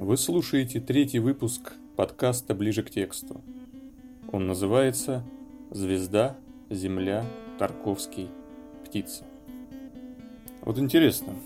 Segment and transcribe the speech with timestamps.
[0.00, 3.44] Вы слушаете третий выпуск подкаста «Ближе к тексту».
[4.32, 5.24] Он называется
[5.70, 6.36] «Звезда,
[6.68, 7.24] Земля,
[7.60, 8.28] Тарковский,
[8.84, 9.24] Птица».
[10.62, 11.36] Вот интересно,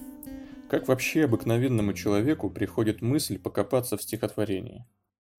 [0.71, 4.87] как вообще обыкновенному человеку приходит мысль покопаться в стихотворении?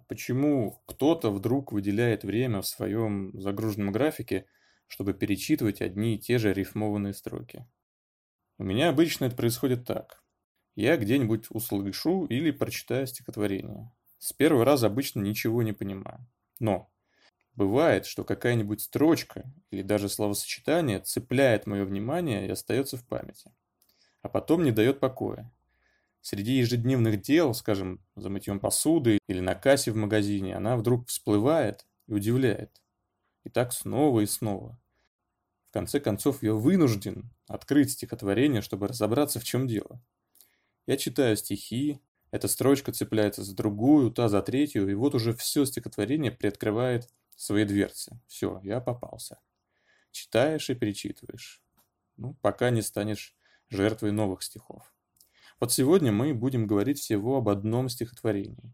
[0.07, 4.45] Почему кто-то вдруг выделяет время в своем загруженном графике,
[4.85, 7.65] чтобы перечитывать одни и те же рифмованные строки?
[8.59, 10.21] У меня обычно это происходит так.
[10.75, 13.91] Я где-нибудь услышу или прочитаю стихотворение.
[14.17, 16.25] С первого раза обычно ничего не понимаю.
[16.59, 16.89] Но
[17.55, 23.51] бывает, что какая-нибудь строчка или даже словосочетание цепляет мое внимание и остается в памяти.
[24.21, 25.51] А потом не дает покоя.
[26.21, 31.85] Среди ежедневных дел, скажем, за мытьем посуды или на кассе в магазине, она вдруг всплывает
[32.07, 32.81] и удивляет.
[33.45, 34.77] И так снова и снова.
[35.69, 40.01] В конце концов, я вынужден открыть стихотворение, чтобы разобраться, в чем дело.
[40.89, 45.63] Я читаю стихи, эта строчка цепляется за другую, та за третью, и вот уже все
[45.65, 48.19] стихотворение приоткрывает свои дверцы.
[48.25, 49.39] Все, я попался.
[50.09, 51.61] Читаешь и перечитываешь.
[52.17, 53.35] Ну, пока не станешь
[53.69, 54.91] жертвой новых стихов.
[55.59, 58.73] Вот сегодня мы будем говорить всего об одном стихотворении.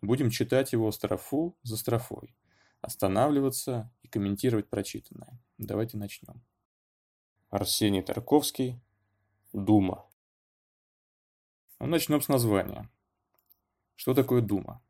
[0.00, 2.34] Будем читать его строфу за строфой
[2.80, 5.38] останавливаться и комментировать прочитанное.
[5.58, 6.42] Давайте начнем.
[7.50, 8.80] Арсений Тарковский.
[9.52, 10.08] Дума.
[11.82, 12.88] Ну, начнем с названия.
[13.96, 14.80] Что такое дума?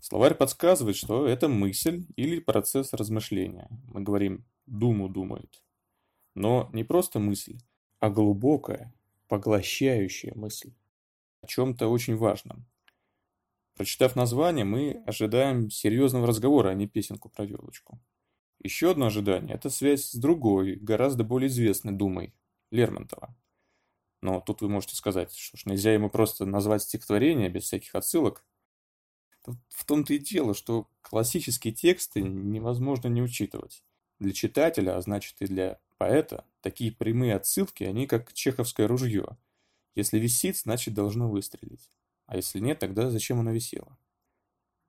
[0.00, 3.68] Словарь подсказывает, что это мысль или процесс размышления.
[3.84, 5.62] Мы говорим «думу думает».
[6.34, 7.60] Но не просто мысль,
[8.00, 8.92] а глубокая,
[9.28, 10.74] поглощающая мысль.
[11.40, 12.66] О чем-то очень важном.
[13.76, 18.00] Прочитав название, мы ожидаем серьезного разговора, а не песенку про елочку.
[18.58, 22.34] Еще одно ожидание– это связь с другой, гораздо более известной Думой–
[22.72, 23.36] Лермонтова.
[24.22, 28.44] Но тут вы можете сказать, что ж, нельзя ему просто назвать стихотворение без всяких отсылок.
[29.68, 33.82] В том-то и дело, что классические тексты невозможно не учитывать.
[34.18, 39.38] Для читателя, а значит и для поэта, такие прямые отсылки, они как чеховское ружье.
[39.94, 41.90] Если висит, значит должно выстрелить.
[42.26, 43.98] А если нет, тогда зачем она висела?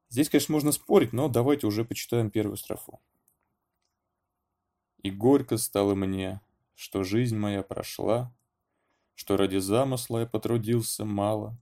[0.10, 3.00] Здесь, конечно, можно спорить, но давайте уже почитаем первую строфу.
[5.02, 6.42] И горько стало мне,
[6.76, 8.36] что жизнь моя прошла,
[9.22, 11.56] что ради замысла я потрудился мало,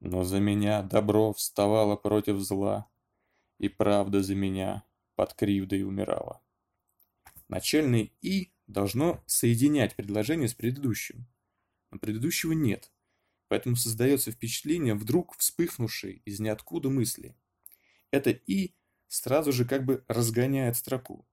[0.00, 2.88] но за меня добро вставало против зла,
[3.58, 4.82] и правда за меня
[5.14, 6.40] под кривдой умирала.
[7.46, 11.26] Начальное «и» должно соединять предложение с предыдущим,
[11.90, 12.90] но предыдущего нет–
[13.48, 17.34] Поэтому создается впечатление вдруг вспыхнувшей из ниоткуда мысли.
[18.10, 18.74] Это «и»
[19.08, 21.26] сразу же как бы разгоняет строку.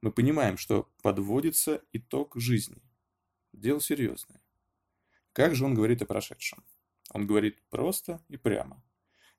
[0.00, 2.80] Мы понимаем, что подводится итог жизни.
[3.52, 4.40] Дело серьезное.
[5.36, 6.64] Как же он говорит о прошедшем?
[7.10, 8.82] Он говорит просто и прямо,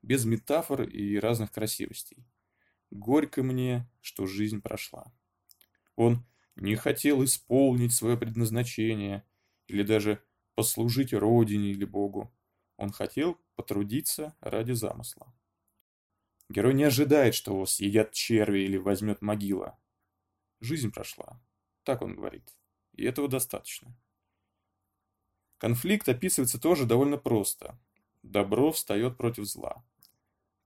[0.03, 2.23] без метафор и разных красивостей.
[2.91, 5.11] Горько мне, что жизнь прошла.
[5.95, 6.23] Он
[6.55, 9.25] не хотел исполнить свое предназначение
[9.65, 10.21] или даже
[10.53, 12.31] послужить Родине или Богу.
[12.75, 15.33] Он хотел потрудиться ради замысла.
[16.47, 19.79] Герой не ожидает, что его съедят черви или возьмет могила.
[20.59, 21.41] Жизнь прошла.
[21.81, 22.55] Так он говорит.
[22.93, 23.97] И этого достаточно.
[25.57, 27.79] Конфликт описывается тоже довольно просто.
[28.23, 29.83] Добро встает против зла.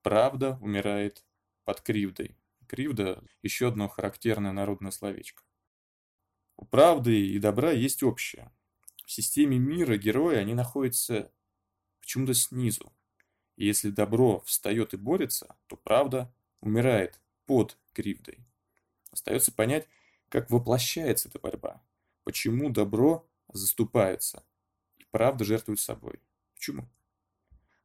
[0.02, 1.24] Правда умирает
[1.64, 2.36] под кривдой.
[2.68, 5.44] Кривда– еще одно характерное народное словечко.
[6.58, 8.52] У правды и добра есть общее
[9.12, 11.34] в системе мира герои, они находятся
[12.00, 12.94] почему-то снизу.
[13.58, 18.40] И если добро встает и борется, то правда умирает под кривдой.
[19.12, 19.90] Остается понять,
[20.30, 21.84] как воплощается эта борьба.
[22.24, 24.46] Почему добро заступается
[25.12, 26.20] правда жертвует собой.
[26.56, 26.88] Почему?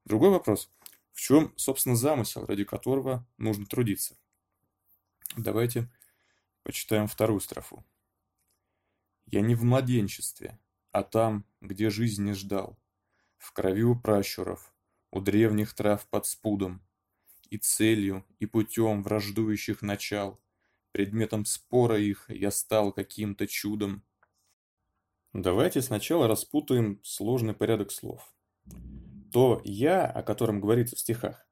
[0.04, 0.70] Другой вопрос.
[1.12, 4.16] В чем, собственно, замысел, ради которого нужно трудиться?
[5.36, 5.88] Давайте
[6.62, 7.84] почитаем вторую строфу.
[9.26, 10.59] «Я не в младенчестве,
[10.92, 12.78] а там, где жизнь не ждал,
[13.39, 14.72] в крови у пращуров,
[15.10, 16.83] у древних трав под спудом,
[17.50, 20.41] и целью, и путем враждующих начал,
[20.92, 24.03] предметом спора их я стал каким-то чудом.
[25.38, 28.34] Давайте сначала распутаем сложный порядок слов.
[29.33, 31.47] То «я», о котором говорится в стихах,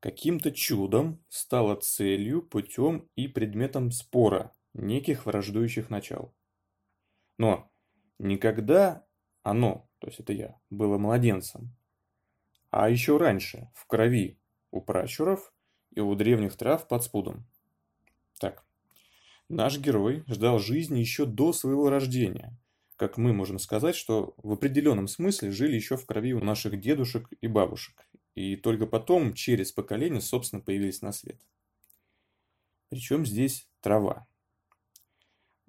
[0.00, 6.34] каким-то чудом стало целью, путем и предметом спора неких враждующих начал.
[7.38, 7.70] Но
[8.22, 9.06] Никогда
[9.42, 11.74] оно, то есть это я, было младенцем,
[12.70, 14.38] а еще раньше, в крови
[14.70, 15.54] у пращуров
[15.90, 17.46] и у древних трав под спудом.
[18.38, 18.66] Так,
[19.48, 22.59] наш герой ждал жизни еще до своего рождения,
[23.00, 27.30] как мы можем сказать, что в определенном смысле жили еще в крови у наших дедушек
[27.40, 31.40] и бабушек, и только потом, через поколение, собственно, появились на свет.
[32.90, 34.26] Причем здесь трава.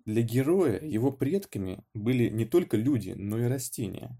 [0.04, 4.20] Для героя его предками были не только люди, но и растения.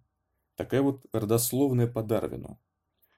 [0.56, 2.62] Такая вот родословная по Дарвину.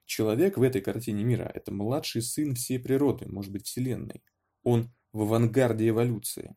[0.05, 4.23] Человек в этой картине мира– это младший сын всей природы, может быть, Вселенной.
[4.63, 6.55] Он в авангарде эволюции.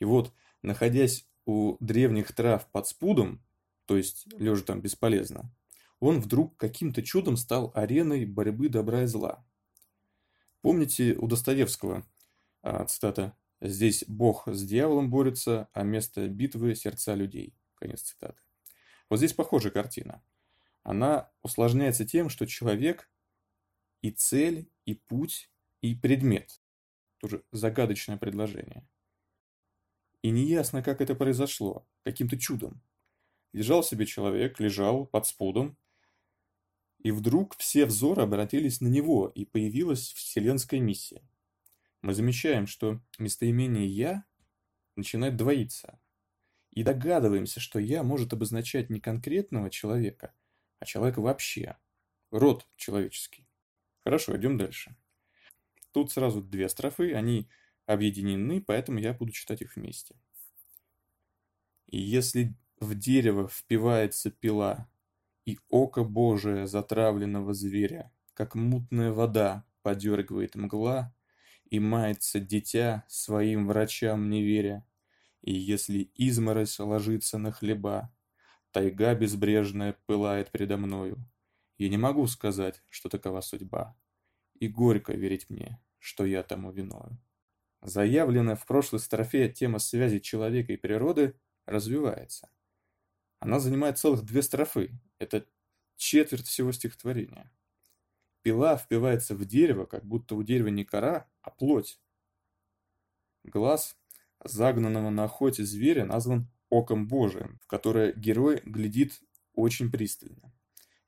[0.00, 3.42] И вот, находясь у древних трав под спудом,
[3.86, 5.50] то есть лежа там бесполезно,
[5.98, 9.42] он вдруг каким-то чудом стал ареной борьбы добра и зла.
[10.60, 12.06] Помните у Достоевского
[12.60, 17.56] а, цитата «Здесь Бог с дьяволом борется, а место битвы– сердца людей».
[17.76, 18.38] Конец цитаты.
[19.08, 20.22] Вот здесь похожая картина.
[20.82, 23.10] Она усложняется тем, что человек
[24.02, 25.50] и цель, и путь,
[25.80, 26.60] и предмет.
[27.16, 28.86] Тоже загадочное предложение.
[30.22, 32.82] И неясно, как это произошло, каким-то чудом.
[33.52, 35.76] Лежал себе человек, лежал под спудом,
[36.98, 41.22] и вдруг все взоры обратились на него, и появилась вселенская миссия.
[42.02, 44.24] Мы замечаем, что местоимение «я»
[44.96, 46.00] начинает двоиться.
[46.70, 50.34] И догадываемся, что «я» может обозначать не конкретного человека,
[50.80, 51.76] а человека вообще.
[52.30, 53.48] Род человеческий.
[54.04, 54.96] Хорошо, идем дальше.
[55.92, 57.48] Тут сразу две строфы, они
[57.88, 60.14] объединены, поэтому я буду читать их вместе.
[61.86, 64.88] И если в дерево впивается пила,
[65.46, 71.14] и око Божие затравленного зверя, как мутная вода подергивает мгла,
[71.70, 74.86] и мается дитя своим врачам не веря,
[75.40, 78.14] и если изморозь ложится на хлеба,
[78.72, 81.16] тайга безбрежная пылает предо мною,
[81.78, 83.96] я не могу сказать, что такова судьба,
[84.54, 87.18] и горько верить мне, что я тому виною.
[87.80, 92.50] Заявленная в прошлой строфе тема связи человека и природы развивается.
[93.38, 94.90] Она занимает целых две строфы.
[95.18, 95.46] Это
[95.96, 97.52] четверть всего стихотворения.
[98.42, 102.00] Пила впивается в дерево, как будто у дерева не кора, а плоть.
[103.44, 103.96] Глаз
[104.44, 109.20] загнанного на охоте зверя назван оком Божиим, в которое герой глядит
[109.54, 110.52] очень пристально.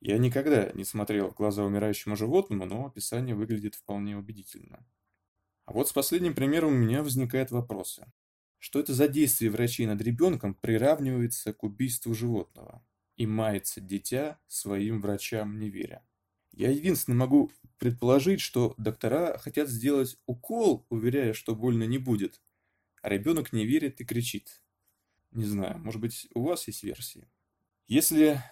[0.00, 4.86] Я никогда не смотрел в глаза умирающему животному, но описание выглядит вполне убедительно.
[5.70, 8.04] А вот с последним примером у меня возникают вопросы.
[8.58, 12.84] Что это за действие врачей над ребенком приравнивается к убийству животного?
[13.14, 16.04] И мается дитя своим врачам не веря.
[16.50, 22.42] Я единственно могу предположить, что доктора хотят сделать укол, уверяя, что больно не будет,
[23.00, 24.64] а ребенок не верит и кричит.
[25.30, 27.30] Не знаю, может быть, у вас есть версии.
[27.86, 28.42] Если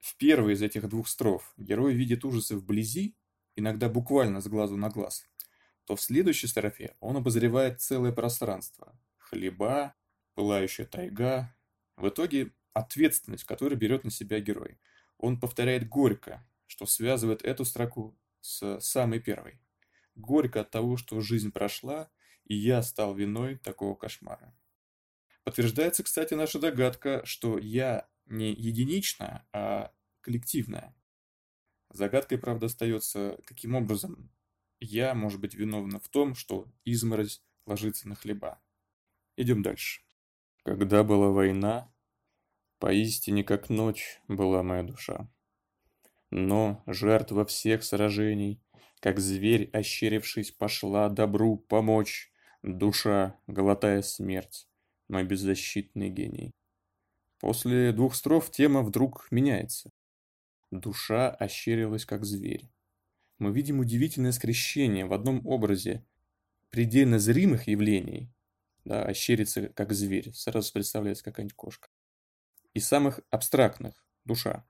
[0.00, 3.14] в первой из этих двух строф герой видит ужасы вблизи,
[3.54, 5.30] иногда буквально с глазу на глаз,
[5.90, 8.96] то в следующей строфе он обозревает целое пространство.
[9.18, 9.96] Хлеба,
[10.36, 11.52] пылающая тайга.
[11.96, 14.78] В итоге ответственность, которую берет на себя герой.
[15.18, 19.60] Он повторяет горько, что связывает эту строку с самой первой.
[20.14, 22.08] Горько от того, что жизнь прошла,
[22.44, 24.56] и я стал виной такого кошмара.
[25.42, 30.94] Подтверждается, кстати, наша догадка, что я не единичная, а коллективная.
[31.92, 34.30] Загадкой, правда, остается, каким образом
[34.80, 38.60] я, может быть, виновна в том, что изморозь ложится на хлеба.
[39.36, 40.02] Идем дальше.
[40.64, 41.92] Когда была война,
[42.78, 45.30] поистине как ночь была моя душа.
[46.30, 48.62] Но жертва всех сражений,
[49.00, 54.68] как зверь, ощерившись, пошла добру помочь, душа, глотая смерть,
[55.08, 56.54] мой беззащитный гений.
[57.38, 59.90] После двух строф тема вдруг меняется.
[60.70, 62.70] Душа ощерилась, как зверь
[63.40, 66.04] мы видим удивительное скрещение в одном образе
[66.70, 68.30] предельно зримых явлений,
[68.84, 71.88] да, ощерится как зверь, сразу представляется какая-нибудь кошка,
[72.74, 74.64] и самых абстрактных– душа.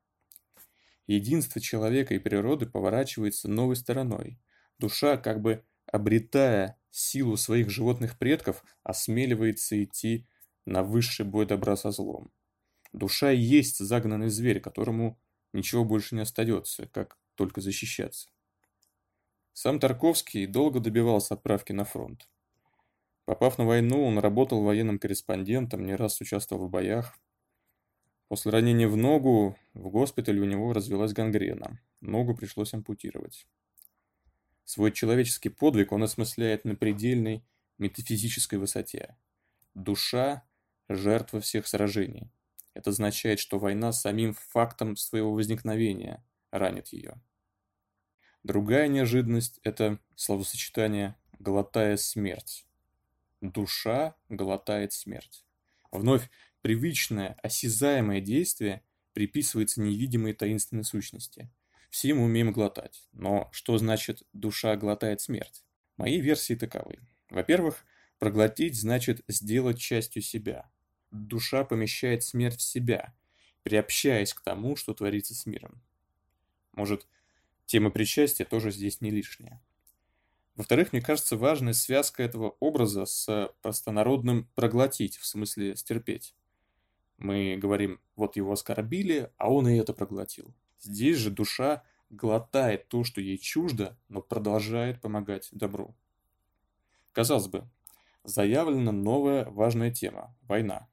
[1.06, 4.38] Единство человека и природы поворачивается новой стороной.
[4.78, 10.28] Душа, как бы обретая силу своих животных предков, осмеливается идти
[10.64, 12.32] на высший бой добра со злом.
[12.92, 15.20] Душа и есть загнанный зверь, которому
[15.52, 18.30] ничего больше не остается, как только защищаться.
[19.52, 22.28] Сам Тарковский долго добивался отправки на фронт.
[23.24, 27.16] Попав на войну, он работал военным корреспондентом, не раз участвовал в боях.
[28.28, 31.80] После ранения в ногу в госпитале у него развелась гангрена.
[32.00, 33.46] Ногу пришлось ампутировать.
[34.64, 37.44] Свой человеческий подвиг он осмысляет на предельной
[37.78, 39.16] метафизической высоте.
[39.74, 40.44] Душа–
[40.88, 42.30] жертва всех сражений.
[42.74, 47.20] Это означает, что война самим фактом своего возникновения ранит ее.
[48.42, 52.66] Другая неожиданность– это словосочетание «глотая смерть».
[53.42, 55.44] Душа глотает смерть.
[55.92, 56.30] Вновь
[56.62, 58.82] привычное, осязаемое действие
[59.12, 61.50] приписывается невидимой таинственной сущности.
[61.90, 63.08] Все мы умеем глотать.
[63.12, 65.64] Но что значит «душа глотает смерть»?
[65.96, 66.98] Мои версии таковы.
[67.28, 67.84] Во-первых,
[68.18, 70.70] проглотить значит сделать частью себя.
[71.10, 73.14] Душа помещает смерть в себя,
[73.64, 75.82] приобщаясь к тому, что творится с миром.
[76.72, 77.06] Может,
[77.70, 79.62] тема причастия тоже здесь не лишняя.
[80.56, 86.34] Во-вторых, мне кажется, важная связка этого образа с простонародным «проглотить», в смысле «стерпеть».
[87.16, 90.52] Мы говорим, вот его оскорбили, а он и это проглотил.
[90.80, 95.94] Здесь же душа глотает то, что ей чуждо, но продолжает помогать добру.
[97.12, 97.70] Казалось бы,
[98.24, 100.88] заявлена новая важная тема– война.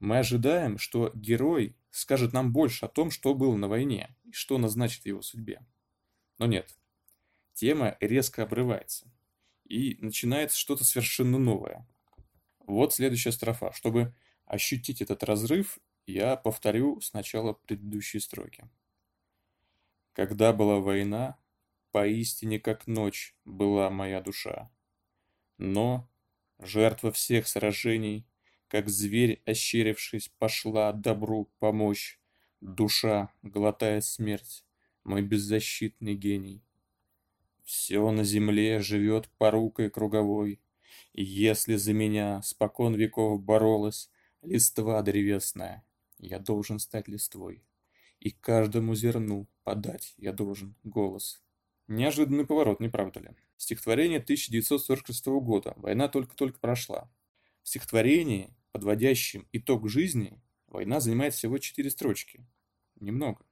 [0.00, 4.58] Мы ожидаем, что герой скажет нам больше о том, что было на войне и что
[4.58, 5.64] назначит его судьбе.
[6.40, 6.74] Но нет.
[7.52, 9.06] Тема резко обрывается.
[9.66, 11.86] И начинается что-то совершенно новое.
[12.60, 13.72] Вот следующая строфа.
[13.72, 14.14] Чтобы
[14.46, 18.66] ощутить этот разрыв, я повторю сначала предыдущие строки.
[20.14, 21.38] Когда была война,
[21.92, 24.72] поистине как ночь была моя душа.
[25.58, 26.08] Но
[26.58, 28.26] жертва всех сражений,
[28.68, 32.18] как зверь, ощерившись, пошла добру помочь,
[32.62, 34.64] душа, глотая смерть,
[35.04, 36.62] мой беззащитный гений.
[37.64, 40.60] Все на земле живет порукой круговой,
[41.12, 44.10] и если за меня спокон веков боролась
[44.42, 45.84] листва древесная,
[46.18, 47.62] я должен стать листвой,
[48.18, 51.42] и каждому зерну подать я должен голос.
[51.88, 53.30] Неожиданный поворот, не правда ли?
[53.56, 55.74] Стихотворение 1946 года.
[55.76, 57.10] Война только-только прошла.
[57.62, 62.46] В стихотворении, подводящем итог жизни, война занимает всего четыре строчки.
[63.00, 63.44] Немного.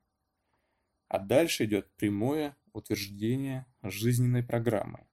[1.08, 5.06] А дальше идет прямое утверждение жизненной программы.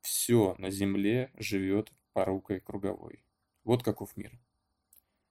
[0.00, 3.24] Все на Земле живет порукой круговой.
[3.62, 4.38] Вот каков мир.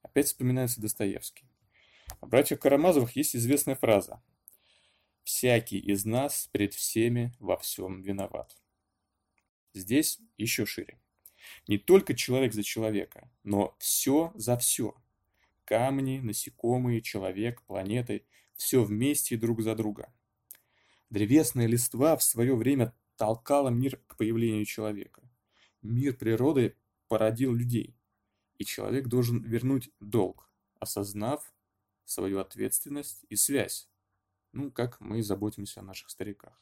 [0.02, 1.48] Опять вспоминается Достоевский.
[2.20, 4.22] У братьев Карамазовых есть известная фраза
[5.24, 8.56] «Всякий из нас перед всеми во всем виноват».
[9.72, 11.00] Здесь еще шире.
[11.66, 14.94] Не только человек за человека, но все за все.
[15.64, 18.24] Камни, насекомые, человек, планеты–
[18.56, 20.12] все вместе друг за друга.
[21.10, 25.22] Древесная листва в свое время толкала мир к появлению человека.
[25.82, 26.76] Мир природы
[27.08, 27.96] породил людей,
[28.58, 31.54] и человек должен вернуть долг, осознав
[32.04, 33.88] свою ответственность и связь.
[34.52, 36.60] Ну, как мы заботимся о наших стариках.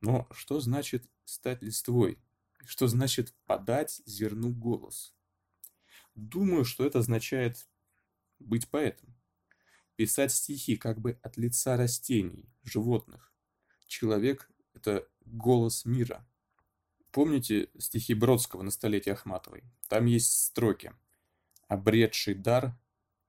[0.00, 2.18] Но что значит стать листвой?
[2.64, 5.14] Что значит подать зерну голос?
[6.14, 7.68] Думаю, что это означает
[8.38, 9.14] быть поэтом.
[9.96, 13.32] Писать стихи как бы от лица растений, животных.
[13.86, 16.26] Человек– это голос мира.
[17.10, 19.64] Помните стихи Бродского на столетие Ахматовой?
[19.88, 20.94] Там есть строки
[21.68, 22.74] «Обретший дар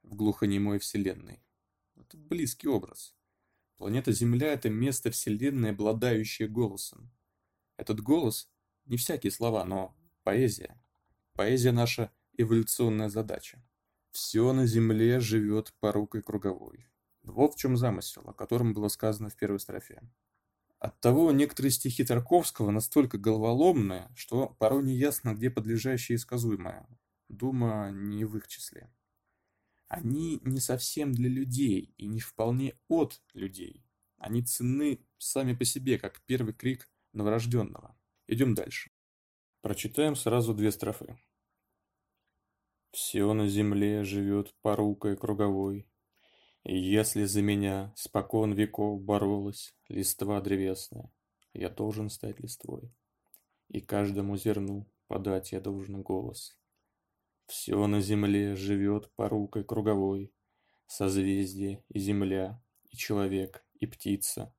[0.03, 1.43] в глухонемой вселенной».
[1.95, 3.13] Это близкий образ.
[3.77, 7.11] Планета Земля– это место Вселенной, обладающее голосом.
[7.75, 8.49] Этот голос–
[8.85, 9.93] не всякие слова, но
[10.23, 10.81] поэзия.
[11.33, 13.61] Поэзия– наша эволюционная задача.
[14.13, 16.87] Все на Земле живет порукой круговой.
[17.23, 20.01] Вот в чем замысел, о котором было сказано в первой строфе.
[20.79, 26.87] Оттого некоторые стихи Тарковского настолько головоломные, что порой не ясно, где подлежащее и сказуемое.
[27.27, 28.89] Дума не в их числе
[29.93, 33.85] они не совсем для людей и не вполне от людей.
[34.17, 37.95] Они ценны сами по себе, как первый крик новорожденного.
[38.27, 38.89] Идем дальше.
[39.61, 41.15] Прочитаем сразу две строфы.
[42.93, 45.85] «Все на земле живет порукой круговой,
[46.63, 51.11] и если за меня спокон веков боролась листва древесная,
[51.53, 52.93] я должен стать листвой,
[53.67, 56.57] и каждому зерну подать я должен голос,
[57.47, 60.33] все на земле живет порукой круговой,
[60.87, 64.53] Созвездие и земля, и человек, и птица.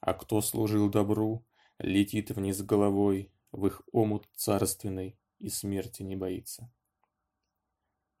[0.00, 1.46] А кто служил добру,
[1.78, 6.72] летит вниз головой В их омут царственный и смерти не боится.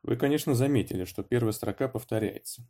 [0.02, 2.68] Вы, конечно, заметили, что первая строка повторяется.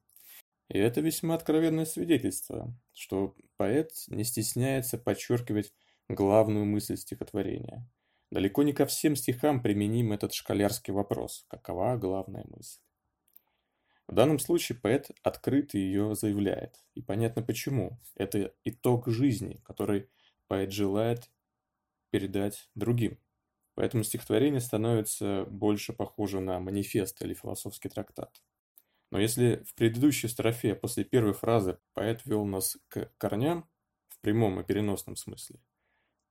[0.68, 5.72] И это весьма откровенное свидетельство, что поэт не стесняется подчеркивать
[6.08, 7.88] главную мысль стихотворения–
[8.32, 12.80] Далеко не ко всем стихам применим этот школярский вопрос «какова главная мысль?».
[14.08, 18.00] В данном случае поэт открыто ее заявляет, и понятно почему.
[18.14, 20.08] Это итог жизни, который
[20.48, 21.30] поэт желает
[22.08, 23.18] передать другим.
[23.74, 28.42] Поэтому стихотворение становится больше похоже на манифест или философский трактат.
[29.10, 33.68] Но если в предыдущей строфе после первой фразы поэт вел нас к корням,
[34.08, 35.60] в прямом и переносном смысле,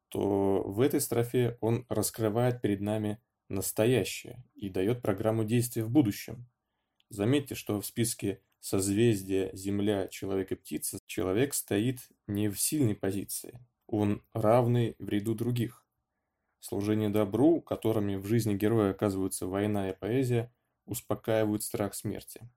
[0.10, 6.50] то в этой строфе он раскрывает перед нами настоящее и дает программу действия в будущем.
[7.10, 13.60] Заметьте, что в списке созвездия Земля, Человек и Птица человек стоит не в сильной позиции,
[13.88, 15.80] он равный в ряду других.
[16.62, 20.53] Служение добру, которыми в жизни героя оказываются война и поэзия,
[20.86, 22.48] успокаивают страх смерти.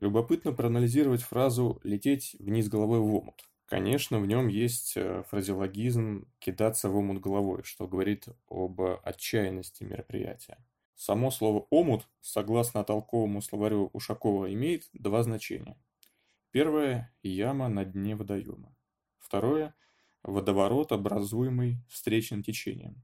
[0.00, 3.44] Любопытно проанализировать фразу «лететь вниз головой в омут».
[3.66, 10.58] Конечно, в нем есть э, фразеологизм «кидаться в омут головой», что говорит об отчаянности мероприятия.
[10.96, 15.78] Само слово «омут», согласно толковому словарю Ушакова, имеет два значения.
[16.50, 18.76] Первое– яма на дне водоема.
[19.20, 19.76] Второе–
[20.24, 23.02] водоворот, образуемый встречным течением,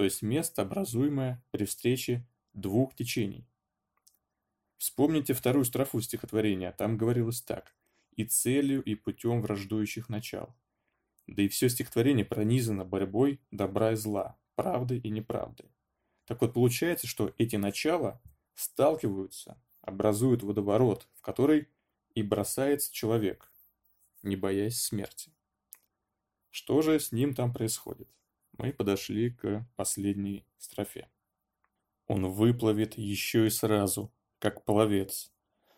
[0.00, 3.46] то есть место, образуемое при встрече двух течений.
[4.78, 7.76] Вспомните вторую строфу стихотворения, там говорилось так
[8.16, 10.56] «и целью, и путем враждующих начал».
[11.26, 15.70] Да и все стихотворение пронизано борьбой добра и зла, правды и неправды.
[16.24, 18.22] Так вот, получается, что эти начала
[18.54, 21.68] сталкиваются, образуют водоворот, в который
[22.14, 23.52] и бросается человек,
[24.22, 25.30] не боясь смерти.
[26.48, 28.08] Что же с ним там происходит?
[28.62, 31.08] Мы подошли к последней строфе.
[32.06, 35.32] Он выплывет еще и сразу, как пловец,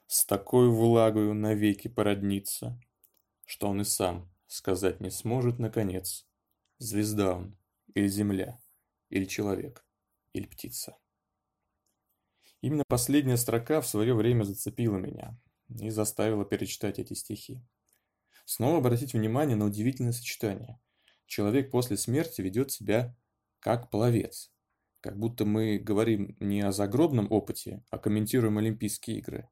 [0.09, 2.77] с такой влагою навеки породнится,
[3.47, 6.27] что он и сам сказать не сможет наконец,
[6.79, 7.57] звезда он,
[7.95, 8.61] или земля,
[9.11, 9.87] или человек,
[10.33, 10.99] или птица.
[12.63, 17.63] Именно последняя строка в свое время зацепила меня и заставила перечитать эти стихи.
[18.45, 20.81] Снова обратить внимание на удивительное сочетание.
[21.27, 23.17] Человек после смерти ведет себя
[23.61, 24.53] как пловец,
[25.01, 29.49] как будто мы говорим не о загробном опыте, а комментируем Олимпийские игры.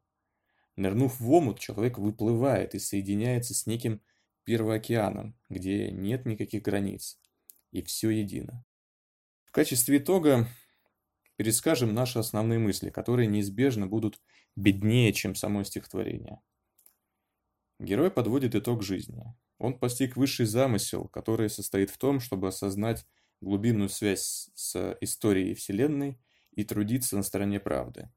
[0.76, 4.00] Нырнув в омут, человек выплывает и соединяется с неким
[4.44, 7.18] первоокеаном, где нет никаких границ,
[7.70, 8.64] и все едино.
[9.44, 10.48] В качестве итога
[11.36, 14.20] перескажем наши основные мысли, которые неизбежно будут
[14.56, 16.40] беднее, чем само стихотворение.
[17.78, 19.34] Герой подводит итог жизни.
[19.60, 23.06] Он постиг высший замысел, который состоит в том, чтобы осознать
[23.42, 26.18] глубинную связь с историей Вселенной
[26.52, 28.10] и трудиться на стороне правды.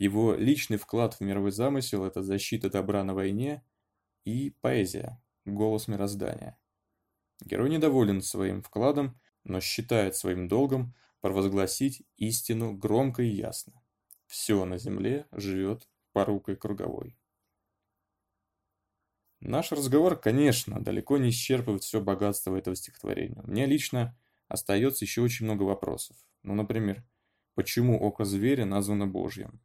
[0.00, 3.64] Его личный вклад в мировой замысел– это защита добра на войне
[4.24, 6.58] и поэзия, голос мироздания.
[7.44, 13.72] Герой недоволен своим вкладом, но считает своим долгом провозгласить истину громко и ясно.
[14.26, 17.16] Все на земле живет порукой круговой.
[19.40, 23.42] Наш разговор, конечно, далеко не исчерпывает все богатство этого стихотворения.
[23.42, 24.18] Мне лично
[24.48, 26.16] остается еще очень много вопросов.
[26.42, 27.04] Ну, например,
[27.54, 29.60] почему око зверя названо Божьим?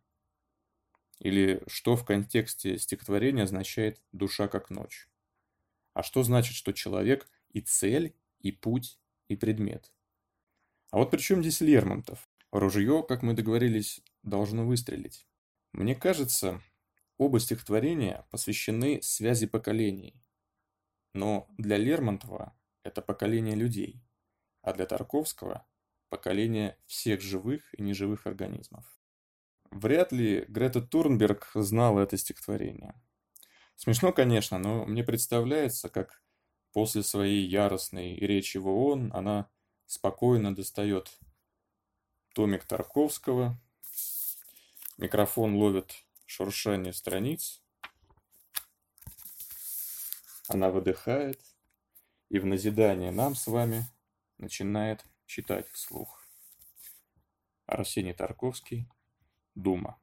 [1.20, 5.08] Или что в контексте стихотворения означает «душа как ночь»?
[5.94, 9.94] А что значит, что человек и цель, и путь, и предмет?
[10.90, 12.30] А вот при чем здесь Лермонтов?
[12.52, 15.28] Ружье, как мы договорились, должно выстрелить.
[15.72, 16.62] Мне кажется,
[17.22, 20.22] оба стихотворения посвящены связи поколений.
[21.14, 24.04] Но для Лермонтова это поколение людей–
[24.62, 25.66] а для Тарковского–
[26.10, 28.86] поколение всех живых и неживых организмов.
[29.72, 32.94] Вряд ли Грета Турнберг знала это стихотворение.
[33.76, 36.22] Смешно, конечно, но мне представляется, как
[36.74, 39.50] после своей яростной речи в ООН она
[39.88, 41.18] спокойно достает
[42.36, 43.60] томик Тарковского,
[44.98, 47.62] микрофон ловит шуршание страниц,
[50.48, 51.42] она выдыхает,
[52.30, 53.86] и в назидание нам с вами–
[54.42, 56.26] начинает читать вслух.
[57.68, 58.90] Арсений Тарковский.
[59.54, 60.02] Дума.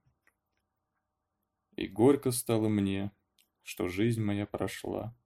[1.75, 3.11] И горько стало мне,
[3.63, 5.17] что жизнь моя прошла,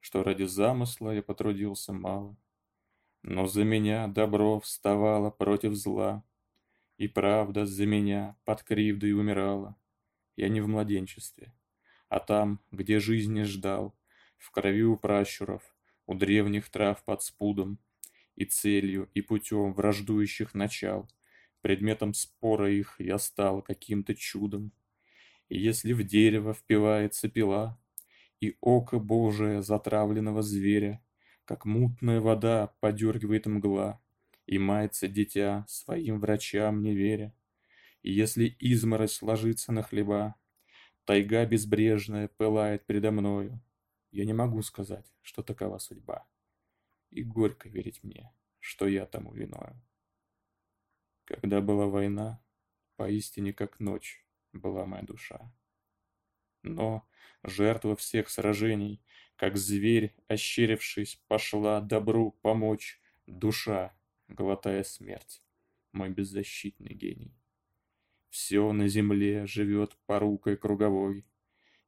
[0.00, 2.36] Что ради замысла я потрудился мало,
[3.22, 6.24] Но за меня добро вставало против зла,
[6.96, 9.76] И правда за меня под кривдой умирала.
[10.36, 11.52] Я не в младенчестве,
[12.08, 13.94] а там, где жизни ждал,
[14.36, 15.62] В крови у пращуров,
[16.06, 17.78] у древних трав под спудом,
[18.36, 21.08] и целью, и путем враждующих начал.
[21.62, 24.72] Предметом спора их я стал каким-то чудом.
[25.48, 27.78] И если в дерево впивается пила,
[28.40, 31.02] и око Божие затравленного зверя,
[31.44, 34.00] как мутная вода подергивает мгла,
[34.46, 37.32] и мается дитя своим врачам не веря,
[38.04, 40.34] и если изморозь ложится на хлеба,
[41.06, 43.62] тайга безбрежная пылает предо мною,
[44.10, 46.26] я не могу сказать, что такова судьба
[47.10, 49.80] и горько верить мне, что я тому виною.
[51.24, 52.44] Когда была война,
[52.96, 55.50] поистине как ночь была моя душа.
[56.62, 57.08] Но
[57.42, 59.02] жертва всех сражений,
[59.36, 63.96] как зверь, ощерившись, пошла добру помочь душа,
[64.28, 65.42] глотая смерть,
[65.92, 67.34] мой беззащитный гений.
[68.34, 71.24] Все на земле живет порукой круговой,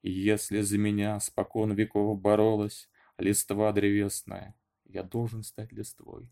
[0.02, 4.54] и если за меня спокон веков боролась листва древесная,
[4.84, 6.30] я должен стать листвой.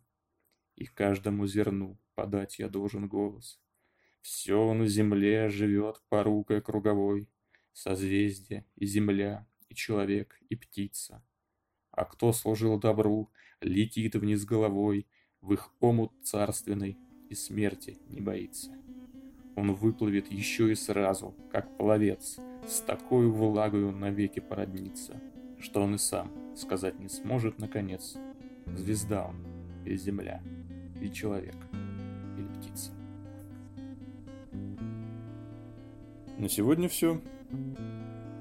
[0.77, 3.61] И каждому зерну подать я должен голос.
[4.20, 7.29] Все на земле живет порукой круговой,
[7.72, 11.27] Созвездие и земля, и человек, и птица.
[11.90, 15.09] А кто служил добру, летит вниз головой
[15.40, 16.96] В их омут царственный
[17.29, 18.70] и смерти не боится.
[19.56, 25.20] Он выплывет еще и сразу, как пловец, С такой влагою навеки породнится,
[25.58, 28.16] Что он и сам сказать не сможет наконец,
[28.66, 29.36] Звезда он
[29.84, 30.42] или земля,
[31.00, 31.56] или человек,
[32.38, 32.90] или птица.
[36.38, 37.20] На сегодня все.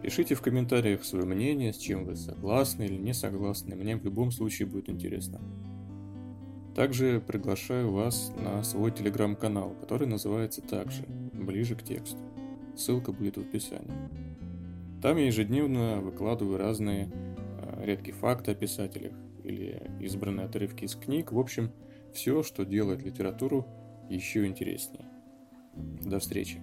[0.01, 3.75] Пишите в комментариях свое мнение, с чем вы согласны или не согласны.
[3.75, 5.39] Мне в любом случае будет интересно.
[6.75, 12.17] Также приглашаю вас на свой телеграм-канал, который называется также «Ближе к тексту».
[12.75, 14.09] Ссылка будет в описании.
[15.01, 21.31] Там я ежедневно выкладываю разные э, редкие факты о писателях или избранные отрывки из книг.
[21.31, 21.71] В общем,
[22.13, 23.67] все, что делает литературу
[24.09, 25.05] еще интереснее.
[25.75, 26.59] До встречи.